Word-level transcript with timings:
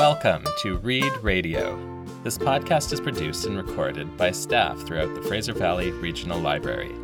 Welcome 0.00 0.46
to 0.62 0.78
Read 0.78 1.12
Radio. 1.18 1.76
This 2.24 2.38
podcast 2.38 2.90
is 2.90 3.02
produced 3.02 3.44
and 3.44 3.54
recorded 3.54 4.16
by 4.16 4.30
staff 4.30 4.80
throughout 4.80 5.14
the 5.14 5.20
Fraser 5.20 5.52
Valley 5.52 5.90
Regional 5.90 6.40
Library. 6.40 6.94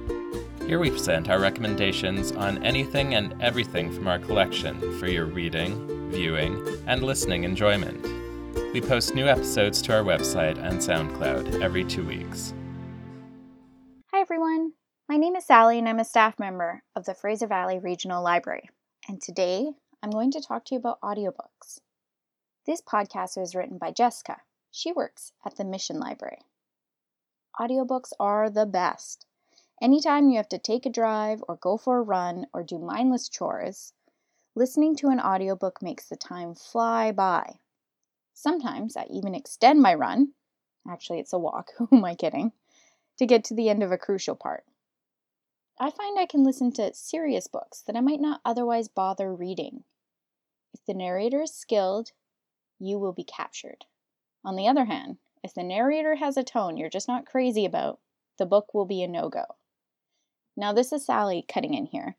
Here 0.66 0.78
we 0.78 0.90
present 0.90 1.28
our 1.28 1.38
recommendations 1.38 2.32
on 2.32 2.64
anything 2.64 3.14
and 3.14 3.34
everything 3.42 3.92
from 3.92 4.08
our 4.08 4.18
collection 4.18 4.98
for 4.98 5.08
your 5.08 5.26
reading, 5.26 6.10
viewing, 6.10 6.66
and 6.86 7.02
listening 7.02 7.44
enjoyment. 7.44 8.02
We 8.72 8.80
post 8.80 9.14
new 9.14 9.26
episodes 9.26 9.82
to 9.82 9.94
our 9.94 10.02
website 10.02 10.56
and 10.56 10.78
SoundCloud 10.78 11.60
every 11.60 11.84
two 11.84 12.06
weeks. 12.06 12.54
Hi 14.10 14.20
everyone, 14.22 14.72
my 15.06 15.18
name 15.18 15.36
is 15.36 15.44
Sally 15.44 15.78
and 15.78 15.86
I'm 15.86 15.98
a 15.98 16.04
staff 16.04 16.38
member 16.38 16.82
of 16.94 17.04
the 17.04 17.12
Fraser 17.12 17.46
Valley 17.46 17.78
Regional 17.78 18.22
Library. 18.22 18.70
And 19.06 19.20
today 19.20 19.66
I'm 20.02 20.08
going 20.08 20.30
to 20.30 20.40
talk 20.40 20.64
to 20.64 20.74
you 20.74 20.78
about 20.78 21.02
audiobooks. 21.02 21.80
This 22.66 22.80
podcast 22.80 23.36
was 23.36 23.54
written 23.54 23.78
by 23.78 23.92
Jessica. 23.92 24.42
She 24.72 24.90
works 24.90 25.32
at 25.44 25.54
the 25.54 25.64
Mission 25.64 26.00
Library. 26.00 26.40
Audiobooks 27.60 28.12
are 28.18 28.50
the 28.50 28.66
best. 28.66 29.24
Anytime 29.80 30.30
you 30.30 30.36
have 30.38 30.48
to 30.48 30.58
take 30.58 30.84
a 30.84 30.90
drive 30.90 31.44
or 31.46 31.54
go 31.54 31.76
for 31.76 31.98
a 31.98 32.02
run 32.02 32.48
or 32.52 32.64
do 32.64 32.78
mindless 32.78 33.28
chores, 33.28 33.92
listening 34.56 34.96
to 34.96 35.10
an 35.10 35.20
audiobook 35.20 35.80
makes 35.80 36.08
the 36.08 36.16
time 36.16 36.56
fly 36.56 37.12
by. 37.12 37.60
Sometimes 38.34 38.96
I 38.96 39.06
even 39.10 39.36
extend 39.36 39.80
my 39.80 39.94
run. 39.94 40.32
Actually, 40.90 41.20
it's 41.20 41.32
a 41.32 41.38
walk. 41.38 41.70
Who 41.78 41.88
am 41.92 42.04
I 42.04 42.16
kidding? 42.16 42.50
To 43.18 43.26
get 43.26 43.44
to 43.44 43.54
the 43.54 43.68
end 43.68 43.84
of 43.84 43.92
a 43.92 43.98
crucial 43.98 44.34
part. 44.34 44.64
I 45.78 45.90
find 45.90 46.18
I 46.18 46.26
can 46.26 46.42
listen 46.42 46.72
to 46.72 46.92
serious 46.94 47.46
books 47.46 47.82
that 47.82 47.94
I 47.94 48.00
might 48.00 48.20
not 48.20 48.40
otherwise 48.44 48.88
bother 48.88 49.32
reading. 49.32 49.84
If 50.74 50.84
the 50.84 50.94
narrator 50.94 51.42
is 51.42 51.54
skilled 51.54 52.10
you 52.78 52.98
will 52.98 53.12
be 53.12 53.24
captured. 53.24 53.84
On 54.44 54.56
the 54.56 54.68
other 54.68 54.84
hand, 54.84 55.18
if 55.42 55.54
the 55.54 55.62
narrator 55.62 56.16
has 56.16 56.36
a 56.36 56.44
tone 56.44 56.76
you're 56.76 56.90
just 56.90 57.08
not 57.08 57.26
crazy 57.26 57.64
about, 57.64 58.00
the 58.38 58.46
book 58.46 58.74
will 58.74 58.84
be 58.84 59.02
a 59.02 59.08
no 59.08 59.28
go. 59.28 59.44
Now, 60.56 60.72
this 60.72 60.92
is 60.92 61.04
Sally 61.04 61.44
cutting 61.46 61.74
in 61.74 61.86
here. 61.86 62.16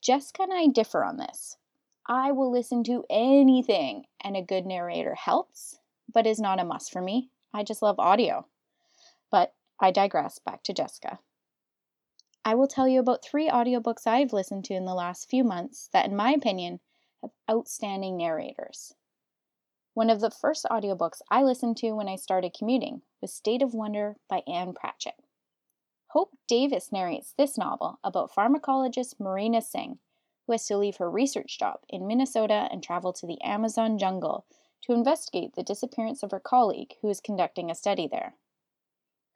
Jessica 0.00 0.42
and 0.42 0.52
I 0.52 0.66
differ 0.66 1.04
on 1.04 1.16
this. 1.16 1.56
I 2.06 2.32
will 2.32 2.50
listen 2.50 2.84
to 2.84 3.04
anything, 3.10 4.04
and 4.22 4.36
a 4.36 4.42
good 4.42 4.64
narrator 4.64 5.14
helps, 5.14 5.78
but 6.12 6.26
is 6.26 6.38
not 6.38 6.60
a 6.60 6.64
must 6.64 6.92
for 6.92 7.02
me. 7.02 7.30
I 7.52 7.62
just 7.62 7.82
love 7.82 7.98
audio. 7.98 8.46
But 9.30 9.54
I 9.80 9.90
digress 9.90 10.38
back 10.38 10.62
to 10.64 10.72
Jessica. 10.72 11.18
I 12.44 12.54
will 12.54 12.66
tell 12.66 12.88
you 12.88 13.00
about 13.00 13.22
three 13.22 13.50
audiobooks 13.50 14.06
I've 14.06 14.32
listened 14.32 14.64
to 14.66 14.74
in 14.74 14.86
the 14.86 14.94
last 14.94 15.28
few 15.28 15.44
months 15.44 15.88
that, 15.92 16.06
in 16.06 16.16
my 16.16 16.30
opinion, 16.30 16.80
have 17.20 17.32
outstanding 17.50 18.16
narrators. 18.16 18.94
One 19.98 20.10
of 20.10 20.20
the 20.20 20.30
first 20.30 20.64
audiobooks 20.70 21.22
I 21.28 21.42
listened 21.42 21.76
to 21.78 21.90
when 21.90 22.06
I 22.06 22.14
started 22.14 22.54
commuting 22.56 23.02
was 23.20 23.32
State 23.32 23.62
of 23.62 23.74
Wonder 23.74 24.14
by 24.30 24.44
Ann 24.46 24.72
Patchett. 24.72 25.16
Hope 26.10 26.38
Davis 26.46 26.92
narrates 26.92 27.34
this 27.36 27.58
novel 27.58 27.98
about 28.04 28.32
pharmacologist 28.32 29.18
Marina 29.18 29.60
Singh, 29.60 29.98
who 30.46 30.52
has 30.52 30.64
to 30.66 30.76
leave 30.76 30.98
her 30.98 31.10
research 31.10 31.58
job 31.58 31.80
in 31.88 32.06
Minnesota 32.06 32.68
and 32.70 32.80
travel 32.80 33.12
to 33.14 33.26
the 33.26 33.42
Amazon 33.42 33.98
jungle 33.98 34.46
to 34.82 34.92
investigate 34.92 35.56
the 35.56 35.64
disappearance 35.64 36.22
of 36.22 36.30
her 36.30 36.38
colleague 36.38 36.94
who 37.02 37.08
is 37.08 37.20
conducting 37.20 37.68
a 37.68 37.74
study 37.74 38.06
there. 38.06 38.36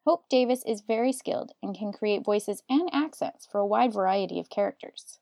Hope 0.07 0.29
Davis 0.29 0.63
is 0.65 0.83
very 0.83 1.13
skilled 1.13 1.51
and 1.61 1.77
can 1.77 1.93
create 1.93 2.25
voices 2.25 2.63
and 2.71 2.89
accents 2.93 3.49
for 3.51 3.59
a 3.59 3.67
wide 3.67 3.93
variety 3.93 4.39
of 4.39 4.49
characters. 4.49 5.19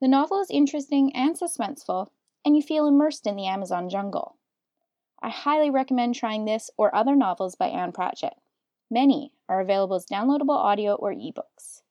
The 0.00 0.08
novel 0.08 0.40
is 0.40 0.50
interesting 0.50 1.14
and 1.14 1.38
suspenseful 1.38 2.08
and 2.44 2.56
you 2.56 2.62
feel 2.62 2.86
immersed 2.86 3.26
in 3.26 3.36
the 3.36 3.46
Amazon 3.46 3.88
jungle. 3.88 4.36
I 5.22 5.28
highly 5.28 5.70
recommend 5.70 6.14
trying 6.14 6.44
this 6.44 6.70
or 6.76 6.94
other 6.94 7.14
novels 7.14 7.54
by 7.54 7.66
Ann 7.66 7.92
Patchett. 7.92 8.34
Many 8.90 9.32
are 9.48 9.60
available 9.60 9.96
as 9.96 10.06
downloadable 10.06 10.56
audio 10.56 10.94
or 10.94 11.12
ebooks. 11.12 11.82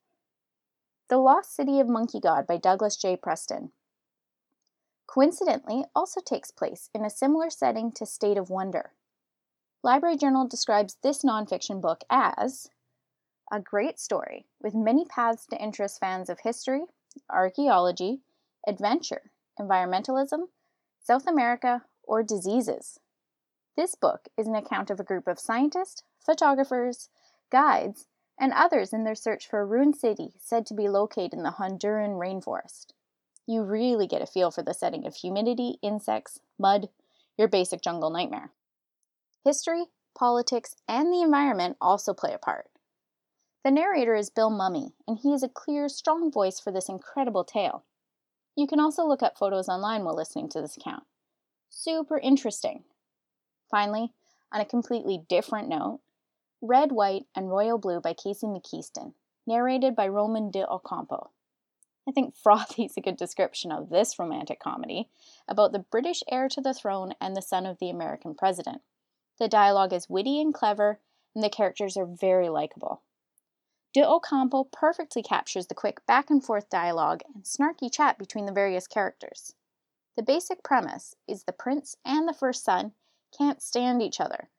The 1.09 1.17
Lost 1.17 1.55
City 1.55 1.79
of 1.79 1.87
Monkey 1.87 2.19
God 2.19 2.45
by 2.45 2.57
Douglas 2.57 2.95
J. 2.97 3.15
Preston. 3.15 3.71
Coincidentally, 5.07 5.85
also 5.95 6.21
takes 6.21 6.51
place 6.51 6.89
in 6.93 7.03
a 7.03 7.09
similar 7.09 7.49
setting 7.49 7.91
to 7.93 8.05
State 8.05 8.37
of 8.37 8.49
Wonder. 8.49 8.91
Library 9.81 10.17
Journal 10.17 10.47
describes 10.47 10.97
this 11.01 11.23
nonfiction 11.23 11.81
book 11.81 12.03
as 12.09 12.69
a 13.51 13.59
great 13.59 13.99
story 13.99 14.45
with 14.61 14.75
many 14.75 15.05
paths 15.05 15.47
to 15.47 15.61
interest 15.61 15.99
fans 15.99 16.29
of 16.29 16.41
history, 16.41 16.81
archaeology, 17.29 18.19
adventure, 18.67 19.31
environmentalism, 19.59 20.47
South 21.01 21.27
America, 21.27 21.83
or 22.03 22.23
diseases. 22.23 22.99
This 23.75 23.95
book 23.95 24.27
is 24.37 24.47
an 24.47 24.55
account 24.55 24.89
of 24.89 24.99
a 24.99 25.03
group 25.03 25.27
of 25.27 25.39
scientists, 25.39 26.03
photographers, 26.19 27.09
guides, 27.51 28.07
and 28.39 28.53
others 28.53 28.93
in 28.93 29.03
their 29.03 29.15
search 29.15 29.47
for 29.47 29.59
a 29.59 29.65
ruined 29.65 29.95
city 29.95 30.33
said 30.39 30.65
to 30.65 30.73
be 30.73 30.87
located 30.87 31.33
in 31.33 31.43
the 31.43 31.55
Honduran 31.59 32.17
rainforest. 32.17 32.93
You 33.45 33.63
really 33.63 34.07
get 34.07 34.21
a 34.21 34.27
feel 34.27 34.51
for 34.51 34.63
the 34.63 34.73
setting 34.73 35.05
of 35.05 35.15
humidity, 35.15 35.77
insects, 35.81 36.39
mud, 36.57 36.89
your 37.37 37.47
basic 37.47 37.81
jungle 37.81 38.09
nightmare. 38.09 38.51
History, 39.43 39.85
politics, 40.17 40.75
and 40.87 41.11
the 41.11 41.21
environment 41.21 41.77
also 41.81 42.13
play 42.13 42.33
a 42.33 42.37
part. 42.37 42.67
The 43.63 43.71
narrator 43.71 44.15
is 44.15 44.29
Bill 44.29 44.51
Mumy, 44.51 44.91
and 45.07 45.19
he 45.19 45.33
is 45.33 45.43
a 45.43 45.49
clear, 45.49 45.89
strong 45.89 46.31
voice 46.31 46.59
for 46.59 46.71
this 46.71 46.89
incredible 46.89 47.43
tale. 47.43 47.83
You 48.59 48.67
can 48.67 48.81
also 48.81 49.07
look 49.07 49.23
up 49.23 49.37
photos 49.37 49.69
online 49.69 50.03
while 50.03 50.17
listening 50.17 50.49
to 50.49 50.59
this 50.59 50.75
account. 50.75 51.03
Super 51.69 52.17
interesting. 52.17 52.83
Finally, 53.71 54.11
on 54.51 54.59
a 54.59 54.65
completely 54.65 55.23
different 55.29 55.69
note, 55.69 56.01
Red, 56.61 56.91
White, 56.91 57.23
and 57.33 57.49
Royal 57.49 57.77
Blue 57.77 58.01
by 58.01 58.13
Casey 58.13 58.47
McQuiston, 58.47 59.13
narrated 59.47 59.95
by 59.95 60.09
Ramón 60.09 60.51
de 60.51 60.69
Ocampo. 60.69 61.29
I 62.05 62.11
think 62.11 62.35
frothy 62.43 62.83
is 62.83 62.97
a 62.97 63.01
good 63.01 63.15
description 63.15 63.71
of 63.71 63.89
this 63.89 64.19
romantic 64.19 64.59
comedy 64.59 65.07
about 65.47 65.71
the 65.71 65.79
British 65.79 66.21
heir 66.29 66.49
to 66.49 66.59
the 66.59 66.73
throne 66.73 67.13
and 67.21 67.37
the 67.37 67.41
son 67.41 67.65
of 67.65 67.79
the 67.79 67.89
American 67.89 68.35
president. 68.35 68.81
The 69.39 69.47
dialogue 69.47 69.93
is 69.93 70.09
witty 70.09 70.41
and 70.41 70.53
clever, 70.53 70.99
and 71.33 71.41
the 71.41 71.49
characters 71.49 71.95
are 71.95 72.05
very 72.05 72.49
likable. 72.49 73.03
De 73.91 74.07
Ocampo 74.07 74.65
perfectly 74.65 75.23
captures 75.23 75.65
the 75.65 75.73
quick 75.73 76.05
back 76.05 76.29
and 76.29 76.43
forth 76.43 76.69
dialogue 76.69 77.23
and 77.33 77.43
snarky 77.43 77.91
chat 77.91 78.19
between 78.19 78.45
the 78.45 78.51
various 78.51 78.85
characters. 78.85 79.55
The 80.15 80.21
basic 80.21 80.63
premise 80.63 81.15
is 81.27 81.43
the 81.43 81.53
prince 81.53 81.95
and 82.05 82.27
the 82.27 82.33
first 82.33 82.63
son 82.63 82.93
can't 83.35 83.63
stand 83.63 84.01
each 84.01 84.19
other, 84.19 84.49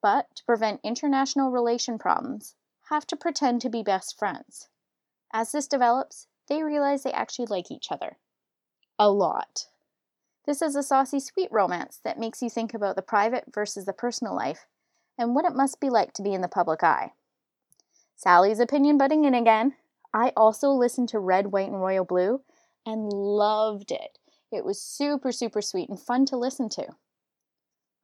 but 0.00 0.34
to 0.36 0.44
prevent 0.44 0.80
international 0.82 1.50
relation 1.50 1.98
problems, 1.98 2.54
have 2.88 3.06
to 3.08 3.16
pretend 3.16 3.60
to 3.60 3.68
be 3.68 3.82
best 3.82 4.18
friends. 4.18 4.68
As 5.32 5.52
this 5.52 5.68
develops, 5.68 6.26
they 6.48 6.62
realize 6.62 7.02
they 7.02 7.12
actually 7.12 7.46
like 7.46 7.70
each 7.70 7.92
other. 7.92 8.16
A 8.98 9.10
lot. 9.10 9.66
This 10.46 10.62
is 10.62 10.74
a 10.74 10.82
saucy, 10.82 11.20
sweet 11.20 11.52
romance 11.52 12.00
that 12.02 12.18
makes 12.18 12.42
you 12.42 12.48
think 12.48 12.72
about 12.72 12.96
the 12.96 13.02
private 13.02 13.44
versus 13.52 13.84
the 13.84 13.92
personal 13.92 14.34
life 14.34 14.66
and 15.18 15.34
what 15.34 15.44
it 15.44 15.54
must 15.54 15.80
be 15.80 15.90
like 15.90 16.14
to 16.14 16.22
be 16.22 16.32
in 16.32 16.40
the 16.40 16.48
public 16.48 16.82
eye. 16.82 17.12
Sally's 18.20 18.60
opinion 18.60 18.98
butting 18.98 19.24
in 19.24 19.32
again. 19.32 19.76
I 20.12 20.34
also 20.36 20.68
listened 20.68 21.08
to 21.08 21.18
Red, 21.18 21.52
White, 21.52 21.68
and 21.68 21.80
Royal 21.80 22.04
Blue 22.04 22.42
and 22.84 23.10
loved 23.10 23.90
it. 23.90 24.18
It 24.52 24.62
was 24.62 24.78
super, 24.78 25.32
super 25.32 25.62
sweet 25.62 25.88
and 25.88 25.98
fun 25.98 26.26
to 26.26 26.36
listen 26.36 26.68
to. 26.68 26.88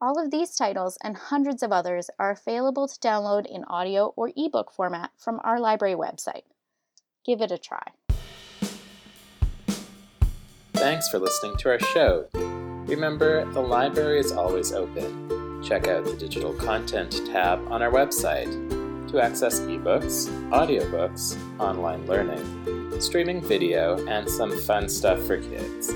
All 0.00 0.18
of 0.18 0.30
these 0.30 0.54
titles 0.54 0.96
and 1.04 1.18
hundreds 1.18 1.62
of 1.62 1.70
others 1.70 2.08
are 2.18 2.30
available 2.30 2.88
to 2.88 2.98
download 2.98 3.44
in 3.44 3.64
audio 3.64 4.14
or 4.16 4.32
ebook 4.34 4.72
format 4.72 5.10
from 5.18 5.38
our 5.44 5.60
library 5.60 5.94
website. 5.94 6.44
Give 7.26 7.42
it 7.42 7.52
a 7.52 7.58
try. 7.58 7.88
Thanks 10.72 11.10
for 11.10 11.18
listening 11.18 11.58
to 11.58 11.68
our 11.68 11.78
show. 11.78 12.26
Remember, 12.86 13.44
the 13.52 13.60
library 13.60 14.20
is 14.20 14.32
always 14.32 14.72
open. 14.72 15.62
Check 15.62 15.88
out 15.88 16.06
the 16.06 16.16
digital 16.16 16.54
content 16.54 17.20
tab 17.26 17.60
on 17.70 17.82
our 17.82 17.90
website 17.90 18.75
to 19.08 19.20
access 19.22 19.60
ebooks, 19.60 20.28
audiobooks, 20.50 21.36
online 21.60 22.06
learning, 22.06 23.00
streaming 23.00 23.40
video, 23.40 24.04
and 24.06 24.28
some 24.28 24.56
fun 24.62 24.88
stuff 24.88 25.20
for 25.22 25.38
kids. 25.38 25.92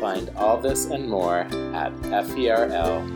Find 0.00 0.30
all 0.36 0.58
this 0.58 0.86
and 0.86 1.08
more 1.08 1.40
at 1.74 1.92
ferl.ca. 2.26 3.10